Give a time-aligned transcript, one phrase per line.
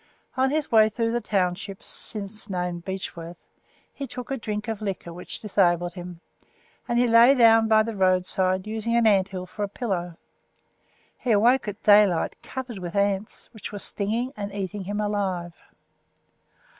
[0.35, 3.35] On his way through the township, since named Beechworth,
[3.93, 6.21] he took a drink of liquor which disabled him,
[6.87, 10.17] and he lay down by the roadside using an ant hill for a pillow.
[11.19, 15.53] He awoke at daylight covered with ants, which were stinging and eating him alive.